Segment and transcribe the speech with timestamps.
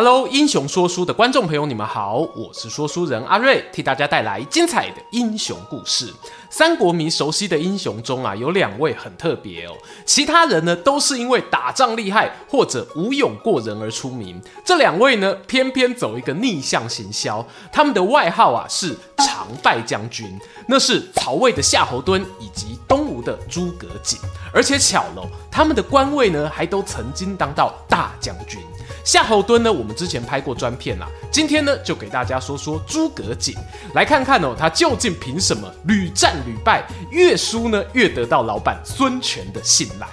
[0.00, 6.14] Hello，英雄说书的观众朋友，你们好，我是说书人阿瑞，替大家带来精彩的英雄故事。
[6.48, 9.72] 三国迷熟悉的英雄中啊，有两位很特别哦，
[10.06, 24.16] 其他人呢都是因为打仗厉害或者武勇过人而出名，这两位呢偏偏走一个逆向行销，他们的外号啊是常败将军，那是曹魏的夏侯惇以及东吴的诸葛瑾，
[24.54, 28.60] 而且巧了，他们的官位呢还都曾经当到大将军。
[29.08, 31.08] 夏侯惇呢，我们之前拍过专片啦。
[31.30, 33.56] 今天呢，就给大家说说诸葛瑾，
[33.94, 40.06] 来看看哦，他究竟凭什么屡战屡败，越输呢越得到老板孙权的信赖？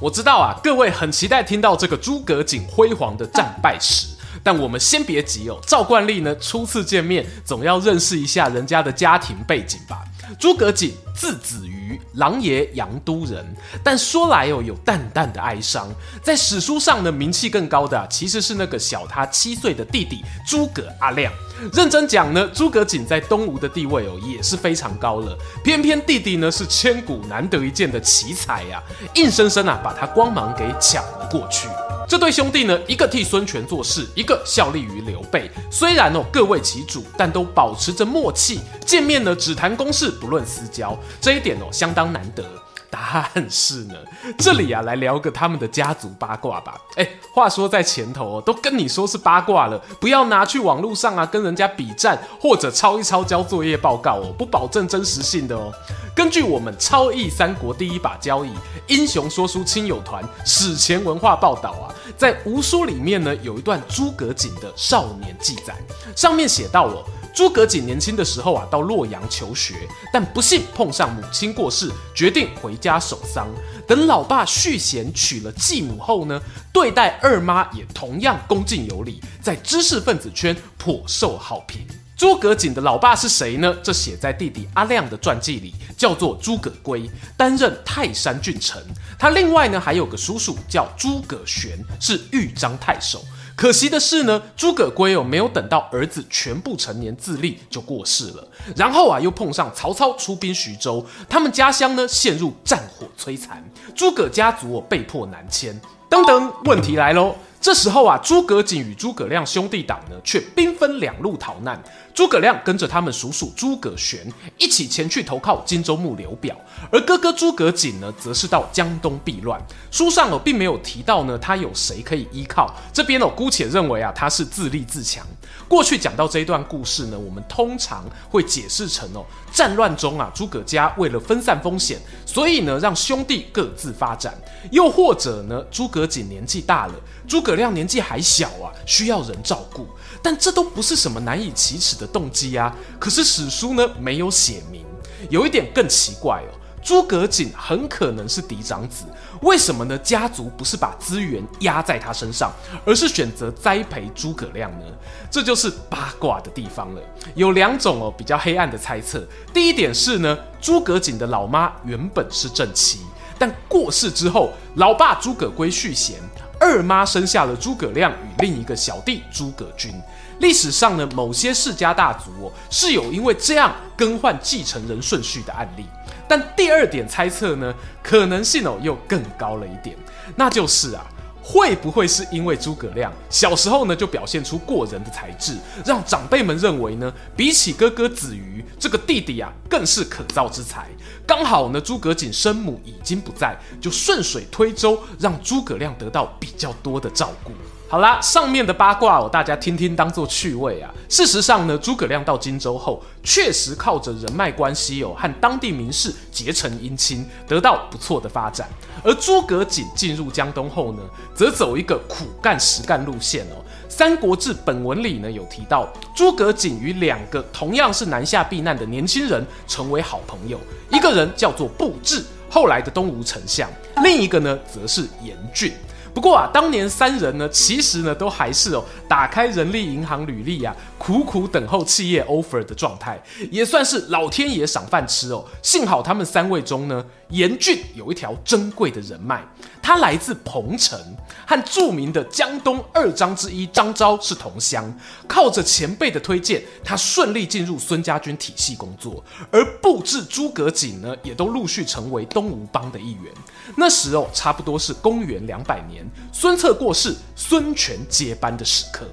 [0.00, 4.06] 我知道啊，各位很期待听到这个诸葛瑾辉煌的战败史，
[4.42, 5.58] 但我们先别急哦。
[5.66, 10.02] 照惯例呢，初次见面总要认识一下人家的家庭背景吧。
[10.38, 13.44] 诸葛瑾字子瑜，琅琊阳都人，
[13.82, 15.88] 但说来哦，有淡淡的哀伤。
[16.22, 21.32] 在史书上呢，名气更高的啊，其实是那个小他七岁的弟弟诸葛阿亮。
[21.72, 25.36] 认真讲呢，诸葛瑾在东吴的地位哦，也是非常高了。
[25.64, 28.82] 偏偏弟弟呢，是千古难得一见的奇才呀，
[29.14, 31.66] 硬生生啊，把他光芒给抢了过去。
[32.08, 35.50] 这对兄弟呢，一个替孙权做事，一个效力于刘备。
[35.70, 38.60] 虽然哦各为其主，但都保持着默契。
[38.86, 40.98] 见面呢，只谈公事，不论私交。
[41.20, 42.42] 这一点哦相当难得。
[42.90, 43.94] 答案是呢，
[44.38, 46.80] 这里啊来聊个他们的家族八卦吧。
[46.96, 55.72] 哎，话说在前头哦，都跟你说是八卦了，不要拿去网络上啊跟人家比战，或者抄一抄交作业报告哦，不保证真实性的哦。
[56.14, 58.50] 根据我们超译三国第一把交椅
[58.88, 61.94] 英雄说书亲友团史前文化报道啊。
[62.16, 65.76] 在吴书里面呢，有一段诸葛瑾的少年记载，
[66.16, 67.04] 上面写到哦，
[67.38, 73.46] 诸葛瑾年轻的时候啊，到洛阳求学，但不幸碰上母亲过世，决定回家守丧。
[73.86, 81.86] 等老爸续弦娶了继母后呢，对待二妈也同样恭敬有礼，在知识分子圈颇受好评。
[82.16, 83.72] 诸葛瑾的老爸是谁呢？
[83.84, 88.82] 这写在弟弟阿亮的传记里，叫做诸葛圭，担任泰山郡丞。
[89.16, 93.24] 他另外呢还有个叔叔叫诸葛玄，是豫章太守。
[93.58, 98.48] 可惜的是呢，诸葛圭哦没有等到儿子全部成年自立就过世了。
[98.76, 105.76] 然后啊又碰上曹操出兵徐州，他们家乡呢陷入战火摧残，诸葛家族哦被迫南迁。
[106.08, 107.34] 等等，问题来喽。
[107.60, 111.82] 这时候啊，诸葛瑾与诸葛亮兄弟党呢，却兵分两路逃难。
[112.18, 114.26] 诸葛亮跟着他们叔叔诸葛玄
[114.58, 116.56] 一起前去投靠荆州牧刘表，
[116.90, 119.64] 而哥哥诸葛瑾呢，则是到江东避乱。
[119.92, 122.74] 书上哦，并没有提到呢，他有谁可以依靠。
[122.92, 125.24] 这边哦，姑且认为啊，他是自立自强。
[125.68, 134.36] 过去讲到这一段故事呢，我们通常会解释成哦，战乱中啊，诸葛家为了分散风险，所以呢，让兄弟各自发展。
[134.72, 136.94] 又或者呢，诸葛瑾年纪大了，
[137.28, 139.86] 诸葛亮年纪还小啊，需要人照顾。
[140.22, 142.74] 但这都不是什么难以启齿的动机啊。
[142.98, 144.84] 可是史书呢，没有写明。
[145.30, 146.54] 有一点更奇怪哦。
[146.80, 149.04] 诸葛瑾很可能是嫡长子，
[149.42, 149.98] 为什么呢？
[149.98, 152.50] 家族不是把资源压在他身上，
[152.86, 154.86] 而是选择栽培诸葛亮呢？
[155.30, 157.02] 这就是八卦的地方了。
[157.34, 159.26] 有两种哦，比较黑暗的猜测。
[159.52, 163.00] 第一点是呢，诸葛瑾的老妈原本是正妻，
[163.38, 166.16] 但过世之后，老爸诸葛圭续弦，
[166.60, 169.92] 二妈生下了诸葛亮与另一个小弟诸葛均。
[170.40, 175.84] 历史上呢，某些世家大族哦，是有因为这样更换继承人顺序的案例。
[176.28, 179.96] 但第二点猜测呢，可能性哦又更高了一点，
[180.36, 181.04] 那就是啊，
[181.50, 190.86] 会不会是因为诸葛亮小时候呢就表现出过人的才智，让长辈们认为呢，比起哥哥子瑜这个弟弟啊，更是可造之才。
[191.26, 197.52] 刚好呢，诸葛瑾生母已经不在，就顺水推舟，让诸葛亮得到比较多的照顾。
[197.90, 200.92] 好啦，上面的八卦哦，大家听听当做趣味啊。
[201.08, 208.68] 事实上呢，诸葛亮到荆州后，确实靠着人脉关系哦，和当地名士结成姻亲，得到不错的发展。
[209.02, 210.98] 而诸葛瑾进入江东后呢，
[211.34, 213.56] 则走一个苦干实干路线哦。
[213.90, 223.66] 《三国志》本文里呢有提到，诸葛瑾与两个同样是南下避难的年轻人成为好朋友，一个人叫做布置，后来的东吴丞相；
[224.04, 225.72] 另一个呢，则是严峻。
[226.18, 233.22] 不过啊，当年三人呢，其实呢都还是哦，打开人力银行履历啊，苦苦等候企业 offer 的状态，
[233.52, 235.44] 也算是老天爷赏饭吃哦。
[235.62, 239.46] 幸好他们三位中呢，严俊有一条珍贵的人脉，
[239.80, 240.98] 他来自彭城，
[241.46, 244.92] 和著名的江东二张之一张昭是同乡，
[245.28, 249.22] 靠着前辈的推荐，他顺利进入孙家军体系工作，
[249.52, 253.32] 而布置诸葛瑾呢，也都陆续成为东吴帮的一员。
[253.76, 259.06] 那时哦，差不多是公元两百年，孙策过世，孙权接班的时刻。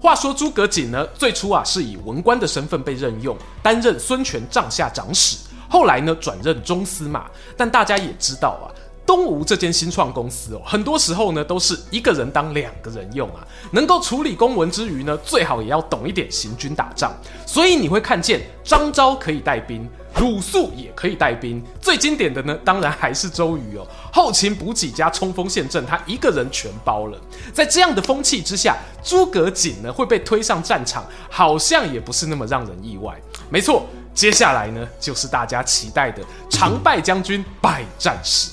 [0.00, 5.36] 话说诸葛瑾呢，最初啊是以文官的身份被任用，担任孙权帐下长史，
[5.68, 7.30] 后来呢转任中司马。
[7.56, 8.72] 但大家也知道啊。
[9.06, 13.44] 东吴这间新创公司哦，很多时候呢都是一个人当两个人用啊。
[13.72, 17.12] 能够处理公文之余呢，最好也要懂一点行军打仗。
[17.44, 19.88] 所以你会看见张昭可以带兵，
[20.20, 21.62] 鲁肃也可以带兵。
[21.80, 27.18] 最经典的呢，当然还是周瑜哦，后勤补给加冲锋陷阵，他一个人全包了。
[27.54, 33.18] 在这样的风气之下，诸葛瑾呢会被推上战场，好像也不是那么让人意外。
[33.48, 38.50] 没错，接下来呢就是大家期待的常败将军败战史。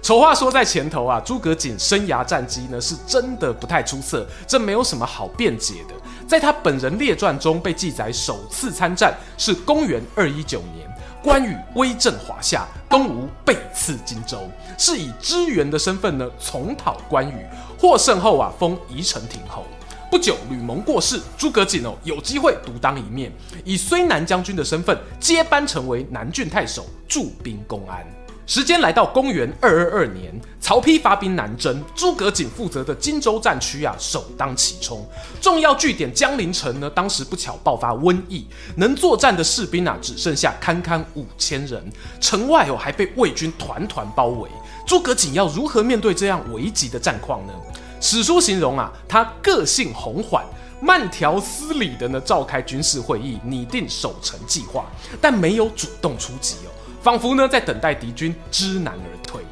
[0.00, 5.94] 丑话说在前头啊，诸葛瑾生涯战绩呢是真的不太出色，这没有什么好辩解的。
[6.26, 10.88] 在他本人列传中被记载，首次参战是公元二一九年，
[11.22, 17.44] 关羽威震华夏，东吴背刺荆州，是以支援的身份呢重讨关羽，
[17.78, 19.66] 获胜后啊封宜城亭侯。
[20.10, 23.30] 不久吕蒙过世，诸葛瑾哦有机会独当一面，
[23.64, 28.04] 以睢南将军的身份接班成为南郡太守，驻兵公安。
[28.50, 35.06] 时间来到公元二二二年，曹丕发兵南征，诸葛瑾负责的荆州战区啊，首当其冲。
[35.40, 38.44] 重要据点江陵城呢，当时不巧爆发瘟疫，
[38.74, 41.80] 能作战的士兵啊，只剩下堪堪五千人。
[42.20, 44.50] 城外哦，还被魏军团团包围。
[44.84, 47.52] 诸葛瑾要如何面对这样危急的战况呢？
[48.00, 50.44] 史书形容啊，他个性宏缓，
[50.82, 54.86] 慢条斯理的呢，召开军事会议，拟定守城计划，
[55.20, 56.70] 但没有主动出击哦。
[57.02, 59.42] 仿佛呢，在等待敌军知难而退。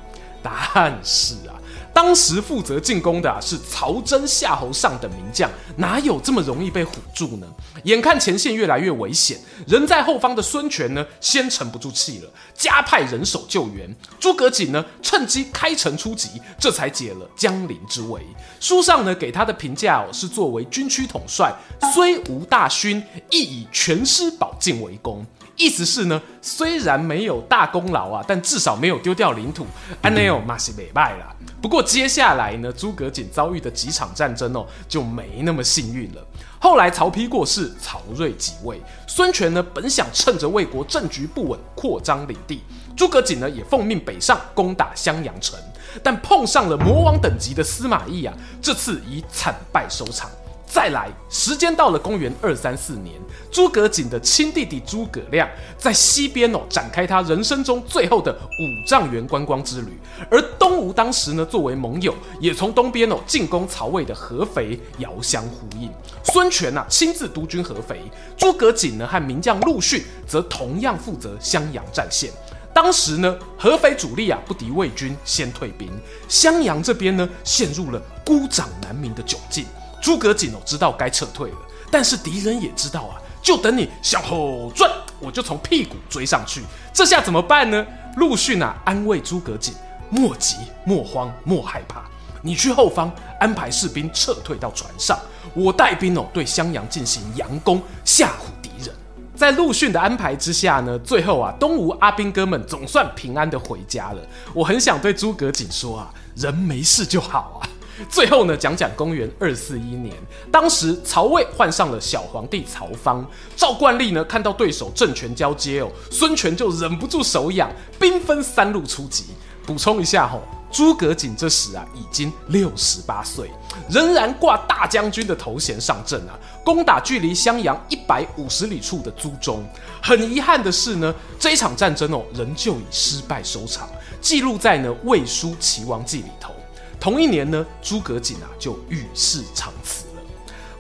[0.41, 1.59] 但是啊，
[1.93, 7.47] 当时负责进攻的啊是曹真夏侯尚等名将，哪有这么容易被唬住呢？
[7.83, 9.37] 眼看前线越来越危险，
[9.67, 13.93] 人在后方的孙权呢，先沉不住气了，加派人手救援。
[14.21, 18.23] 诸葛瑾呢，趁机开城出击，这才解了江陵之围。
[18.61, 21.53] 书上呢，给他的评价哦，是作为军区统帅，
[21.93, 25.27] 虽无大勋，亦以全师保境为功。
[25.59, 29.67] 意思是呢，虽然没有大功劳啊，但至少没有丢掉领土，
[30.01, 31.35] 安内奥马西北败啦。
[31.61, 36.25] 不过接下来呢，诸葛瑾遭遇的几场战争哦，就没那么幸运了。
[36.61, 42.63] 后来曹丕过世，曹睿即位，孙权呢本想趁着魏国政局不稳扩张领地，
[42.97, 45.59] 诸葛瑾呢也奉命北上攻打襄阳城，
[46.03, 48.33] 但碰上了魔王等级的司马懿啊，
[48.63, 50.31] 这次以惨败收场。
[50.71, 53.15] 再来，时间到了公元二三四年，
[53.51, 55.49] 诸葛瑾的亲弟弟诸葛亮
[55.79, 59.99] 在西边哦展开他人生中最后的五丈原观光之旅，
[60.31, 65.91] 而东吴当时呢作为盟友，也从东边哦进攻曹魏的合肥，遥相呼应。
[66.23, 68.03] 孙权呐、啊、亲自督军合肥，
[68.37, 72.31] 诸葛瑾呢和名将陆逊则同样负责襄阳战线。
[72.75, 75.91] 当时呢合肥主力啊不敌魏军，先退兵，
[76.29, 79.65] 襄阳这边呢陷入了孤掌难鸣的窘境。
[80.01, 81.57] 诸葛瑾哦，知道该撤退了，
[81.91, 84.91] 但是敌人也知道啊，就等你向后转，
[85.21, 86.63] 我就从屁股追上去。
[86.93, 87.87] 这下怎么办呢？
[88.17, 89.75] 陆逊啊，安慰诸葛瑾：
[90.11, 92.03] 莫急，莫慌，莫害怕。
[92.41, 95.19] 你去后方安排士兵撤退到船上，
[95.55, 98.95] 我带兵哦，对襄阳进行佯攻，吓唬敌人。
[99.35, 104.23] 在陆逊的安排之下呢，最后啊，东吴阿兵哥们总算平安的回家了。
[104.55, 107.69] 我很想对诸葛瑾说啊，人没事就好啊。
[108.09, 110.15] 最后呢，讲讲公元二四一年，
[110.53, 113.27] 当时曹魏换上了小皇帝曹芳，
[113.57, 119.25] 照惯例呢，看到对手政权交接哦，孙权就忍不住手痒，兵分三路出击。
[119.67, 120.41] 补充一下吼，
[120.71, 123.51] 诸葛瑾这时啊已经六十八岁，
[123.91, 126.33] 仍然挂大将军的头衔上阵啊，
[126.65, 129.63] 攻打距离襄阳一百五十里处的租中。
[130.03, 133.87] 很遗憾的是呢，这一场战争哦，仍旧以失败收场，
[134.23, 136.55] 记录在呢《魏书齐王记》里头。
[137.01, 140.23] 同一年呢，诸葛瑾啊就与世长辞了。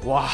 [0.06, 0.28] 哇，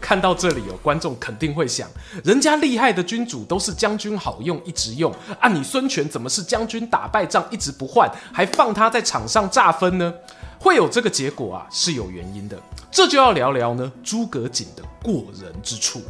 [0.00, 1.88] 看到这里有、哦、观众肯定会想，
[2.24, 10.12] 人家厉害的君主都是将军好用，一直用，啊，你孙权怎么是将军打败仗一直不换，还放他在场上炸分呢？
[10.58, 12.58] 会有这个结果啊，是有原因的。
[12.90, 16.02] 这就要聊聊呢，诸葛瑾的过人之处。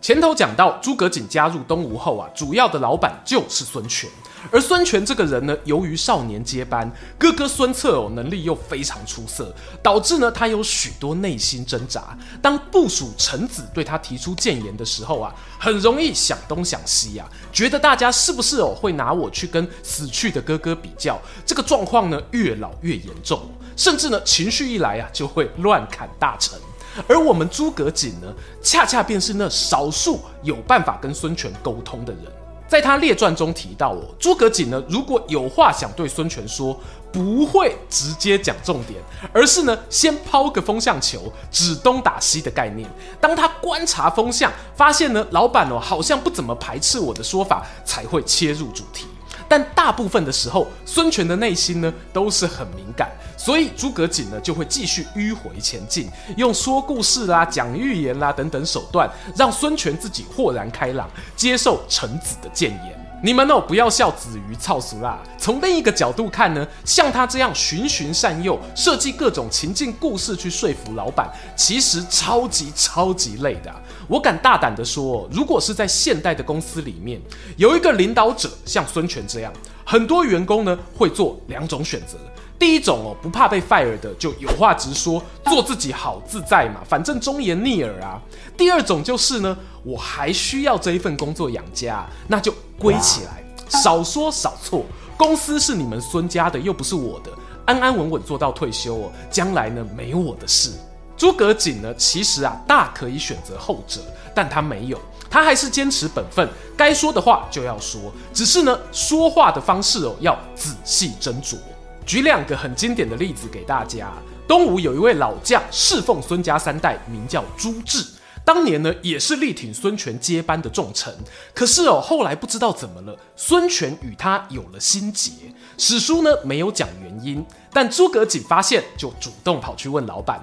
[0.00, 4.08] 前头讲到，诸葛瑾加入东吴后啊，主要的老板就是孙权。
[4.52, 12.16] 而孙权这个人呢，由于少年接班，哥哥孙策哦能力又非常出色，导致呢他有许多内心挣扎。
[12.40, 21.20] 当部属臣子对他提出谏言的时候啊，很容易想东想西啊，觉得大家是不是哦会拿我去跟死去的哥哥比较？
[21.44, 23.42] 这个状况呢越老越严重，
[23.76, 26.58] 甚至呢情绪一来啊就会乱砍大臣。
[27.06, 32.22] 而我们诸葛瑾呢，恰恰便是那少数有办法跟孙权沟通的人。
[32.68, 36.78] 在他列传中提到哦，诸葛瑾呢，如果有话想对孙权说，
[37.12, 39.00] 不会直接讲重点，
[39.32, 42.88] 而是呢先抛个风向球，指东打西的概念。
[43.20, 49.06] 当他观察风向，发现呢老板哦好像不怎么排斥我的说法，才会切入主题。
[49.48, 63.05] 但大部分的时候，孙权的内心呢都是很敏感，所以诸葛瑾呢就会继续迂回前进，用说故事啦、讲预言啦等等手段，让孙权自己豁然开朗，接受臣子的谏言。
[63.26, 65.18] 你们哦，不要笑子瑜操俗啦。
[65.36, 73.74] 从另一个角度看呢，像他这样循循善诱，设计各种情境故事去说服老板，其实超级超级累的。
[74.06, 77.20] 我敢大胆的说，如果是在现代的公司里面，
[77.56, 79.52] 有一个领导者像孙权这样，
[79.84, 82.16] 很多员工呢会做两种选择。
[82.58, 88.22] 第一种哦，不怕被 fire 的，就有话直说，做自己好自在嘛，反正忠言逆耳啊。
[88.56, 94.84] 第二种就是呢，我还需要这一份工作养家，那就归起来，少说少错。
[95.16, 97.30] 公司是你们孙家的，又不是我的，
[97.64, 100.72] 安安稳稳做到退休哦，将来呢没我的事。
[101.16, 104.00] 诸葛瑾呢，其实啊大可以选择后者，
[104.34, 104.98] 但他没有，
[105.30, 111.56] 他还是坚持本分，该说的话就要说，只是呢说话的方式哦要仔细斟酌。
[112.04, 114.12] 举两个很经典的例子给大家。
[114.48, 118.04] 东吴有一位老将，侍奉孙家三代，名叫朱治。
[118.46, 121.12] 当年呢，也是力挺孙权接班的重臣。
[121.52, 125.32] 可是哦，后来不知道怎么了，孙权与他有了心结。
[125.76, 130.40] 史书呢没有讲原因，但诸葛瑾发现，就主动跑去问老板：“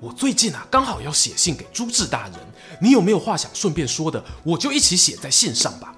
[0.00, 2.32] 我最近啊，刚好要写信给朱治大人，
[2.80, 4.24] 你有没有话想顺便说的？
[4.42, 5.94] 我就一起写在信上吧。”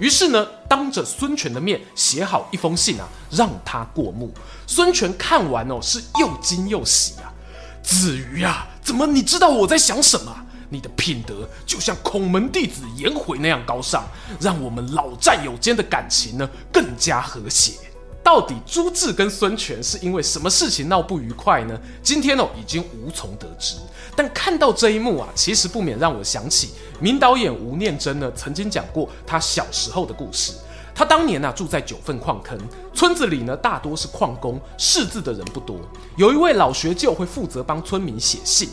[0.00, 4.34] 于是呢，当着孙权的面写好一封信啊，让他过目。
[4.66, 7.32] 孙权看完哦，是又惊又喜啊。
[7.84, 10.46] 子瑜啊，怎么你知道我在想什么？
[10.68, 14.04] 你的品德就像孔门弟子颜回那样高尚，
[14.40, 17.72] 让我们老战友间的感情呢更加和谐。
[18.22, 21.80] 到底朱志跟孙权是因为什么事情闹不愉快呢？
[22.02, 23.76] 今天哦已经无从得知。
[24.14, 26.70] 但看到这一幕啊，其实不免让我想起
[27.00, 30.52] 名导演吴念真呢曾经讲过他小时候的故事。
[30.94, 32.58] 他当年啊住在九份矿坑，
[32.92, 35.78] 村子里呢大多是矿工，识字的人不多。
[36.16, 38.68] 有一位老学究会负责帮村民写信。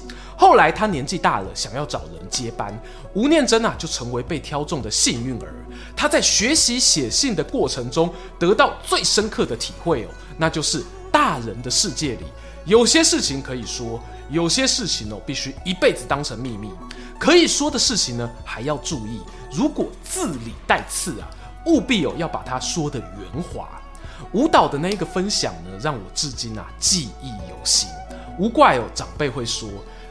[0.46, 2.72] 后来他年纪大了，想要找人接班，
[3.16, 5.52] 吴念真啊就成为被挑中的幸运儿。
[5.98, 12.26] 他在学习写信的过程中，得到最深刻的体会哦，那就是大人的世界里，
[12.64, 14.00] 有些事情可以说，
[14.30, 16.70] 有些事情哦必须一辈子当成秘密。
[17.20, 19.22] 可以说的事情呢，还要注意，
[19.52, 21.28] 如果字里带刺啊，
[21.66, 23.68] 务必哦要把它说得圆滑。
[24.32, 27.90] 舞蹈的那一个分享呢，让我至今啊记忆犹新。
[28.38, 29.68] 无怪哦，长辈会说。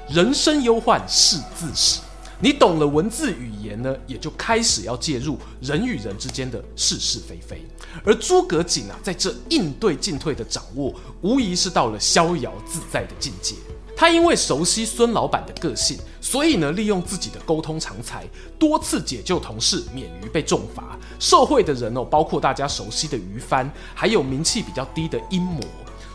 [0.08, 1.98] 人生忧患是自始，
[2.38, 7.64] 你懂了文字语言呢，也就开始要介入人与人之间的是是非非。
[8.04, 13.54] 而诸葛瑾啊，在这应对进退的掌握，无疑是到了逍遥自在的境界。
[13.96, 18.26] 他因为熟悉孙老板的个性，所以呢，利用自己的沟通长才，
[18.58, 20.98] 多次解救同事，免于被重罚。
[21.18, 25.60] 受贿的人哦，包括大家熟悉的于翻，还有名气比较低的阴谋。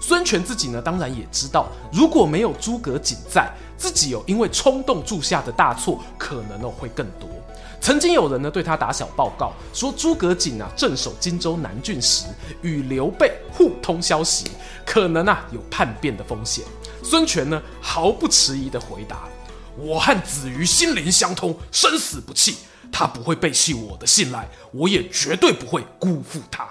[0.01, 7.29] 孙权自己呢，当然也知道，如果没有诸葛瑾在，自己有因为冲动铸下的大错，可能哦会更多。
[7.81, 12.25] 曾经有人呢对他打小报告说，诸葛瑾啊镇守荆州南郡时，
[12.61, 14.51] 与刘备互通消息，
[14.85, 16.65] 可能啊有叛变的风险。
[17.03, 19.27] 孙权呢毫不迟疑地回答
[19.77, 22.57] ：“我和子瑜心灵相通，生死不弃，
[22.91, 26.67] 他不会背弃我的信赖，我也绝对不会辜负他。”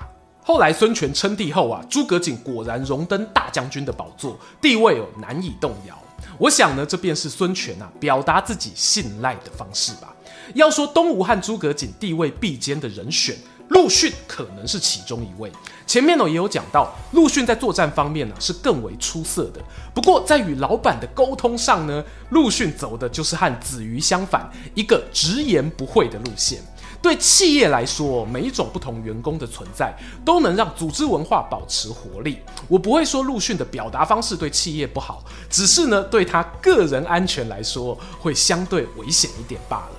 [0.48, 5.94] 后来孙权称帝后啊，诸葛瑾果然荣登大将军的宝座，地位哦难以动摇。
[6.38, 10.16] 我想呢，这便是孙权啊表达自己信赖的方式吧。
[10.54, 13.36] 要说东吴和诸葛瑾地位比肩的人选，
[13.68, 15.52] 陆逊可能是其中一位。
[15.86, 19.60] 前面呢也有讲到，陆逊在作战方面呢是更为出色的。
[19.94, 26.58] 不过在与老板的沟通上呢，陆逊走的就是和子瑜相反，一个直言不讳的路线。
[27.00, 32.40] 对企业来说，每一种不同员工的存在，都能让组织文化保持活力。
[32.66, 39.92] 我不会说陆逊的表达方式对企业不好，只是呢，对他个人安全来说，会相对危险一点罢了。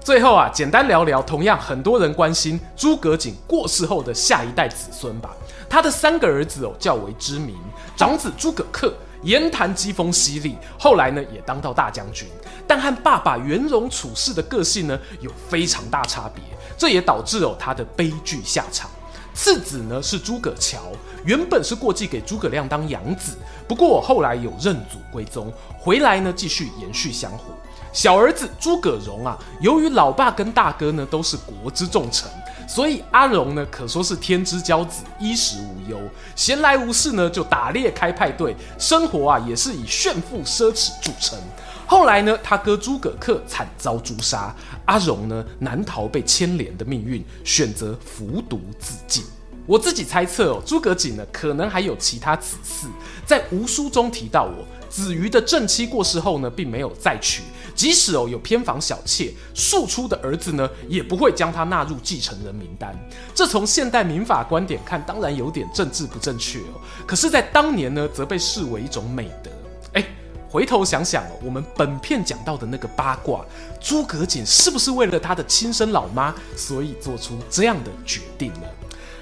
[0.00, 5.30] 最后啊，简单聊聊同样很多人关心诸葛瑾过世后的下一代子孙吧。
[5.68, 7.54] 他的三个儿子哦较为知名，
[7.94, 8.90] 长子诸葛恪
[9.22, 12.26] 言谈机锋犀利，后来呢也当到大将军，
[12.68, 16.42] 但和爸爸圆融处事的个性呢有非常大差别，
[16.76, 18.90] 这也导致哦他的悲剧下场。
[19.34, 20.92] 次子呢是诸葛乔，
[21.24, 27.54] 原本是过继给诸葛亮当养子，不过后来有认祖归宗，回来呢继续延续香火。
[27.92, 32.28] 小儿子诸葛荣啊，由于老爸跟大哥呢都是国之重臣，
[32.68, 35.98] 所以阿荣呢可说是天之骄子，衣食无忧。
[36.36, 41.38] 闲来无事呢就打猎开派对，生活啊也是以炫富奢侈著称。
[41.86, 44.54] 后来呢，他哥诸葛恪惨遭诛杀，
[44.84, 49.24] 阿荣呢难逃被牵连的命运，选择服毒自尽。
[49.66, 52.86] 我自己猜测哦，诸葛瑾呢可能还有其他子嗣，
[53.26, 54.64] 在吴书中提到我。
[54.88, 57.42] 子瑜的正妻过世后呢，并没有再娶，
[57.74, 62.94] 即使哦有偏房小妾，庶出的儿子呢，也不会将他纳入继承人名单。
[63.34, 66.80] 这从现代民法观点看，当然有点政治不正确哦。
[67.06, 69.50] 可是，在当年呢，则被视为一种美德。
[69.92, 70.04] 哎，
[70.48, 73.44] 回头想想哦，我们本片讲到的那个八卦，
[73.80, 78.62] 诸葛瑾是不是为了他的亲生老妈，所以做出这样的决定呢？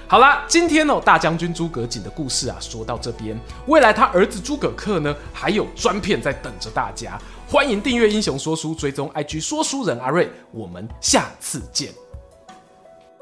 [0.09, 7.19] 好啦，今天哦，大将军诸葛瑾的故事啊，说到这边，未来他儿子诸葛恪呢，还有专片在等着大家。
[7.45, 12.06] 欢迎订阅英雄说书，追踪 IG 说书人阿瑞，我们下次见。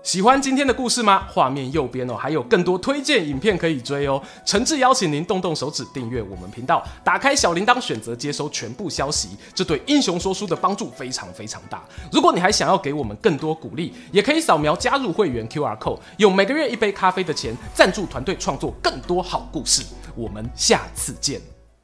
[0.05, 1.25] 喜欢今天的故事吗？
[1.31, 4.21] 画面右边哦，还有更多推荐影片可以追哦。
[4.45, 11.83] 诚挚邀请您动动手指订阅我们频道，打开小铃铛，选择接收全部消息，这对英雄说书的帮助非常非常大。
[12.12, 19.83] 如果你还想要给我们更多鼓励，也可以扫描加入会员 QR code，用每个月一杯咖啡的钱赞助团队创作更多好故事。
[20.15, 21.54] 我们下次见。